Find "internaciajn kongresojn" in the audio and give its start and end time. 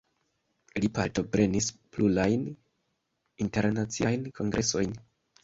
3.47-4.99